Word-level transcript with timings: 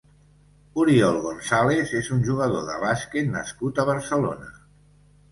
Oriol 0.83 1.17
González 1.25 1.91
és 1.99 2.09
un 2.15 2.23
jugador 2.29 2.63
de 2.69 2.77
bàsquet 2.85 3.29
nascut 3.35 3.83
a 3.83 3.85
Barcelona. 3.91 4.49